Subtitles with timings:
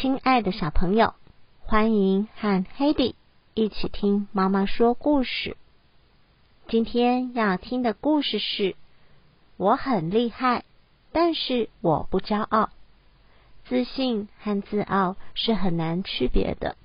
[0.00, 1.12] 亲爱的小朋友，
[1.60, 3.12] 欢迎和 Hedy
[3.52, 5.58] 一起听妈妈说故事。
[6.68, 8.76] 今天要听的故事是：
[9.58, 10.64] 我很厉害，
[11.12, 12.70] 但是我不骄傲。
[13.66, 16.76] 自信和自傲是很难区别的。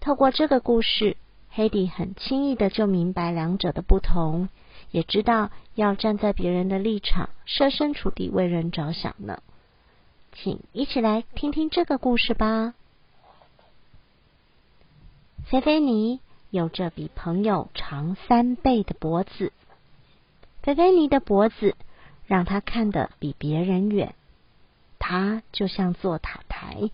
[0.00, 1.16] 透过这个故事
[1.54, 4.48] ，Hedy 很轻易的就明白两者的不同，
[4.90, 9.40] 也知道要站在别人的立场，设身处地为人着想呢。
[10.34, 12.74] 请一起来听听这个故事吧。
[15.46, 16.20] 菲菲尼
[16.50, 19.52] 有着比朋友长三倍的脖子，
[20.62, 21.76] 菲菲尼的脖子
[22.26, 24.14] 让他看得比别人远。
[24.98, 26.90] 他就像座塔台，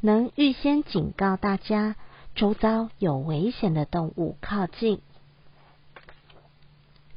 [0.00, 1.96] 能预先警告大家
[2.34, 5.00] 周遭有危险的动物靠近。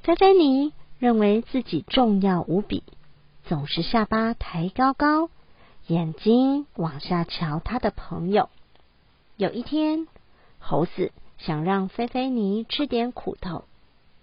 [0.01, 2.83] 菲菲尼认为自己重要无比，
[3.45, 5.29] 总是下巴抬高高。
[5.87, 8.49] 眼睛往下瞧，他的朋友。
[9.35, 10.07] 有一天，
[10.59, 13.65] 猴子想让菲菲尼吃点苦头，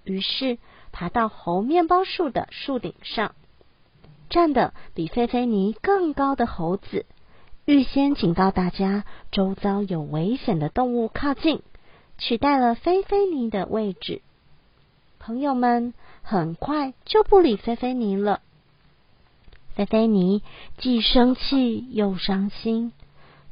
[0.05, 0.59] 于是
[0.93, 3.35] 爬到猴面包树的树顶上。
[4.31, 7.07] 站的比菲菲尼更高的猴子，
[7.65, 11.63] 预先警告大家周遭有危险的动物靠近，
[12.19, 14.23] 取代了菲菲尼的位置。
[15.19, 15.93] 朋友们
[16.23, 18.41] 很快就不理菲菲尼了。
[19.79, 20.43] 菲菲尼
[20.79, 22.93] 既生气又伤心，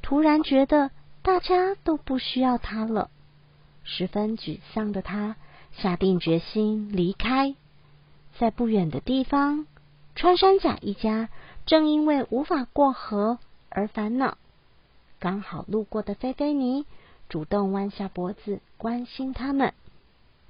[0.02, 0.90] 突然觉得
[1.22, 3.10] 大家都不需要他了，
[3.84, 5.36] 十分沮丧的他
[5.76, 7.54] 下定决心离开。
[8.40, 9.68] 在不远的地方，
[10.16, 11.28] 穿山甲一家
[11.64, 13.38] 正因为无法过河
[13.68, 14.36] 而烦恼。
[15.20, 16.86] 刚好路过的菲菲尼
[17.28, 19.74] 主动弯下脖子关心他们。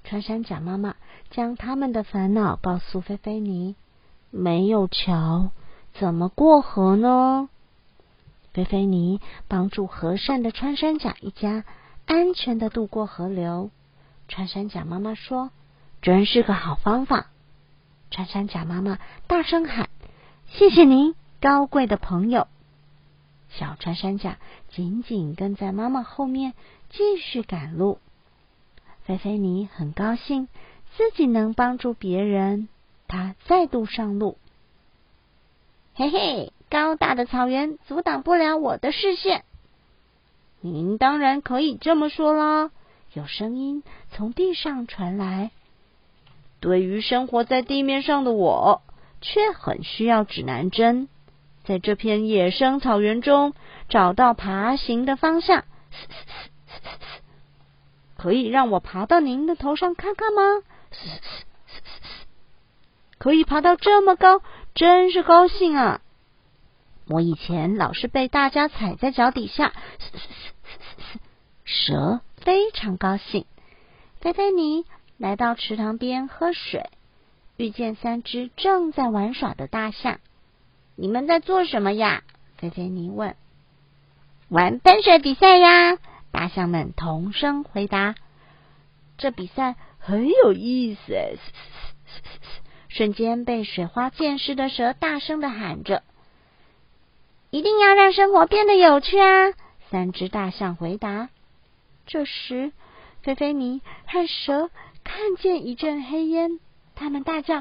[0.05, 0.97] 穿山甲妈妈
[1.29, 3.77] 将他们的烦恼告诉菲菲尼
[4.33, 5.51] ：“没有桥。”
[5.99, 7.49] 怎么过河呢？
[8.53, 11.65] 菲菲尼帮助和善的穿山甲一家
[12.07, 13.71] 安全的渡过河流。
[14.29, 15.51] 穿山甲妈妈说
[16.03, 17.31] ：“真是个好方法。”
[18.11, 19.89] 穿山甲妈妈大声喊
[20.49, 22.49] ：“谢谢您，高贵的朋友！”
[23.51, 26.55] 小穿山甲紧紧跟在妈妈后面，
[26.91, 27.99] 继续赶路。
[29.05, 30.49] 菲菲尼很高兴
[30.97, 32.69] 自己能帮助别人，
[33.07, 34.39] 他再度上路。
[35.99, 39.47] 嘿嘿，高大的草原阻挡不了我的视线。
[40.61, 42.71] 您当然可以这么说啦。
[43.15, 45.53] 有声音从地上传来。
[46.61, 48.83] 对于生活在地面上的我，
[49.23, 51.09] 却很需要指南针，
[51.65, 53.55] 在这片野生草原中
[53.89, 55.65] 找到爬行的方向。
[58.19, 60.43] 可以让我爬到您的头上看看吗？
[63.17, 64.43] 可以爬到这么高。
[64.77, 66.03] 真是高兴啊！
[67.09, 69.73] 我以前老是被大家踩在脚底下。
[71.65, 73.47] 蛇非常高兴。
[74.21, 74.85] 菲菲尼
[75.17, 76.91] 来到池塘边喝水，
[77.57, 80.21] 遇见三只正在玩耍的大象。
[80.95, 82.23] 你们在做什么呀？
[82.59, 83.35] 菲菲尼问。
[84.51, 85.97] 玩喷水比赛呀！
[86.31, 88.15] 大象们同声回答。
[89.17, 91.39] 这比赛很有意思。
[92.97, 96.03] 瞬间被水花溅湿的蛇大声的喊着
[97.51, 99.53] ：“一定要让生活变得有趣啊！”
[99.93, 101.29] 三只大象回答。
[102.07, 102.73] 这时，
[103.23, 104.71] 菲菲尼和蛇
[105.05, 106.59] 看见一阵黑烟，
[106.95, 107.57] 他们大叫：“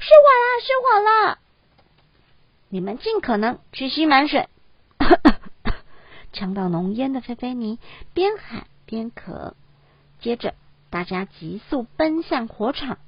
[0.00, 0.48] 失火了！
[0.64, 1.38] 失火了！”
[2.68, 4.48] 你们尽可能去吸满水。
[6.32, 7.78] 呛到浓烟的菲菲尼
[8.14, 9.52] 边喊边咳。
[10.20, 10.54] 接着，
[10.90, 12.98] 大家急速奔向火场。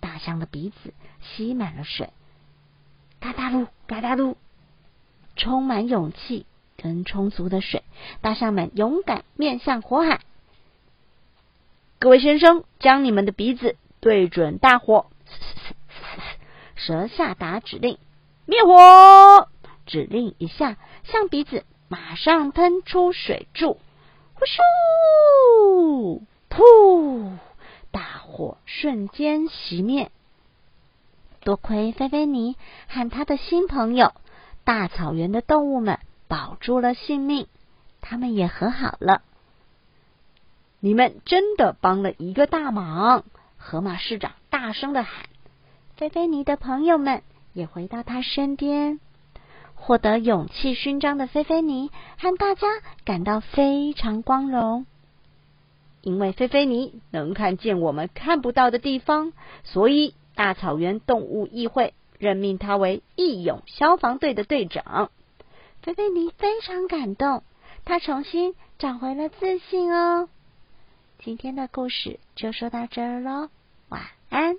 [0.00, 2.10] 大象的鼻子吸满了水，
[3.20, 4.34] 嘎达噜，嘎达噜，
[5.36, 6.46] 充满勇气
[6.76, 7.84] 跟充足的水，
[8.20, 10.20] 大象们勇敢面向火海。
[11.98, 15.06] 各位先生，将你们的鼻子对准大火。
[16.76, 17.98] 蛇下达指令：
[18.46, 19.48] 灭火！
[19.84, 23.78] 指令一下，象鼻子马上喷出水柱，
[24.32, 27.38] 呼咻，噗！
[28.30, 30.10] 火瞬间熄灭，
[31.40, 32.56] 多亏菲菲尼
[32.88, 34.12] 和他的新朋友
[34.64, 35.98] 大草原的动物们
[36.28, 37.48] 保住了性命，
[38.00, 39.22] 他们也和好了。
[40.78, 43.24] 你们真的帮了一个大忙！
[43.58, 45.26] 河马市长大声的喊。
[45.96, 47.22] 菲菲尼的朋友们
[47.52, 49.00] 也回到他身边，
[49.74, 52.66] 获得勇气勋章的菲菲尼和大家
[53.04, 54.86] 感到非常光荣。
[56.02, 59.32] 因为菲菲尼能看见我们看不到的地方，
[59.64, 65.10] 所以大草原动物议会任命他为义勇消防队的队长。
[65.82, 67.42] 菲菲尼非常感动，
[67.84, 70.28] 他重新找回了自信哦。
[71.18, 73.48] 今天的故事就说到这儿喽，
[73.88, 74.56] 晚安。